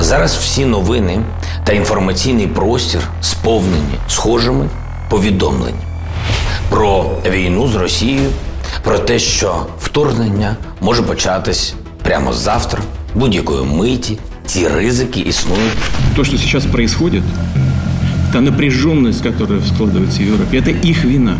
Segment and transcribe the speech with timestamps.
[0.00, 1.20] Зараз всі новини
[1.64, 4.68] та інформаційний простір сповнені схожими
[5.10, 5.82] повідомленнями
[6.70, 8.30] про війну з Росією,
[8.84, 12.80] про те, що вторгнення може початись прямо завтра,
[13.14, 14.18] будь-якої миті.
[14.46, 15.72] Ці ризики існують.
[16.16, 17.22] То, что сейчас происходит,
[18.32, 21.36] та напряженность, которая складывается в Европе, это их вина.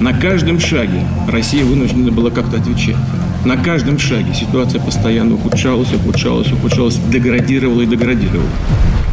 [0.00, 2.96] На каждом шаге Россия вынуждена была как-то отвечать.
[3.45, 8.47] На каждом шаге ситуация постоянно ухудшалась, ухудшалась, ухудшалась, degradировала и degradировала.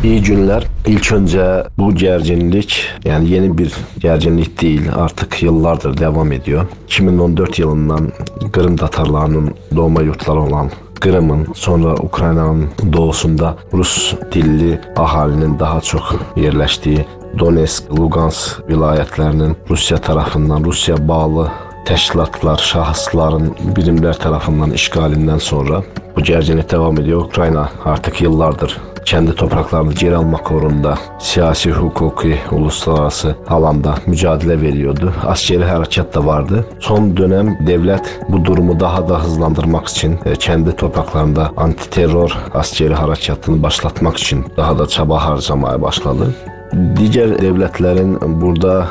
[0.05, 0.65] İyi günler.
[0.87, 6.67] İlk önce bu gerginlik yani yeni bir gerginlik değil artık yıllardır devam ediyor.
[6.87, 8.13] 2014 yılından
[8.53, 10.71] Kırım Tatarlarının doğma yurtları olan
[11.01, 17.05] Kırım'ın sonra Ukrayna'nın doğusunda Rus dilli ahalinin daha çok yerleştiği
[17.39, 21.49] Donetsk, Lugansk vilayetlerinin Rusya tarafından Rusya bağlı
[21.89, 25.81] təşkilatlar, şahısların, birimlər tərəfindən işgalindən sonra
[26.17, 27.25] bu gərginlik devam ediyor.
[27.25, 35.13] Ukrayna artıq yıllardır kendi topraklarını geri almak uğrunda siyasi, hukuki, uluslararası alanda mücadele veriyordu.
[35.27, 36.67] Askeri harekat da vardı.
[36.81, 43.63] Son dönem devlet bu durumu daha da hızlandırmak için e, kendi topraklarında anti-terör askeri harekatını
[43.63, 46.35] başlatmak için daha da çaba harcamaya başladı.
[46.97, 48.87] Diğer devletlerin burada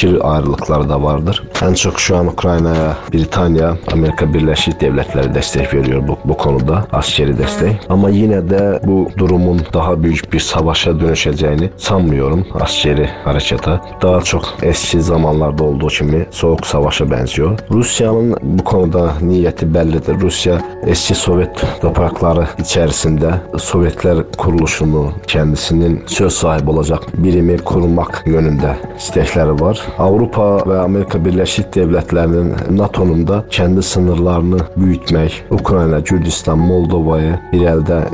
[0.00, 1.42] fikir ayrılıkları da vardır.
[1.62, 7.38] En çok şu an Ukrayna'ya Britanya, Amerika Birleşik Devletleri destek veriyor bu, bu konuda askeri
[7.38, 7.80] destek.
[7.88, 13.80] Ama yine de bu durumun daha büyük bir savaşa dönüşeceğini sanmıyorum askeri harekata.
[14.02, 17.58] Daha çok eski zamanlarda olduğu gibi soğuk savaşa benziyor.
[17.70, 20.20] Rusya'nın bu konuda niyeti bellidir.
[20.20, 29.60] Rusya eski Sovyet toprakları içerisinde Sovyetler kuruluşunu kendisinin söz sahibi olacak birimi kurmak yönünde istekleri
[29.60, 29.80] var.
[29.98, 37.60] Avrupa ve Amerika Birleşik Devletleri'nin NATO'nun da kendi sınırlarını büyütmek, Ukrayna, Gürcistan, Moldova'yı bir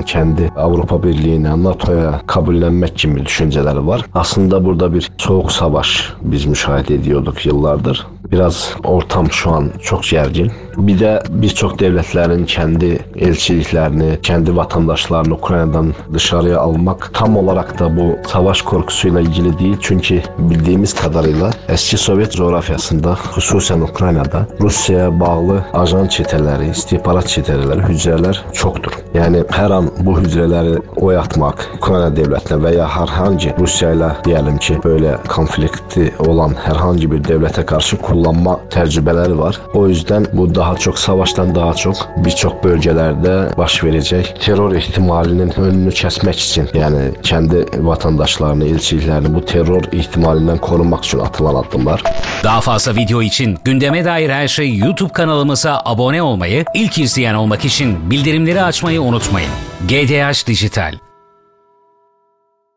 [0.06, 4.04] kendi Avrupa Birliği'ne, NATO'ya kabullenmek gibi düşünceleri var.
[4.14, 8.06] Aslında burada bir soğuk savaş biz müşahede ediyorduk yıllardır.
[8.32, 10.52] Biraz ortam şu an çok gergin.
[10.76, 18.28] Bir de birçok devletlerin kendi elçiliklerini, kendi vatandaşlarını Ukrayna'dan dışarıya almak tam olarak da bu
[18.28, 19.76] savaş korkusuyla ilgili değil.
[19.80, 28.40] Çünkü bildiğimiz kadarıyla eski Sovyet coğrafyasında, xüsusən Ukraynada Rusiyaya bağlı ajan çetələri, istihbarat çetələri, hücrələr
[28.52, 28.96] çoxdur.
[29.16, 34.58] Yəni hər an bu hücrələri oyatmaq Ukrayna dövlətinə və ya hər hansı Rusiya ilə deyəlim
[34.62, 39.60] ki, belə konflikti olan hər hansı bir dövlətə qarşı kullanma təcrübələri var.
[39.74, 45.52] O yüzdən bu daha çox savaşdan daha çox bir çox bölgələrdə baş verəcək terror ehtimalinin
[45.56, 52.04] önünü kəsmək üçün, yəni kəndi vətəndaşlarını, elçiliklərini bu terror ehtimalindən qorumaq üçün atılan addımlar.
[52.44, 57.34] Daha fazla video video için gündeme dair her şey YouTube kanalımıza abone olmayı, ilk izleyen
[57.34, 59.50] olmak için bildirimleri açmayı unutmayın.
[59.88, 61.05] GDH Dijital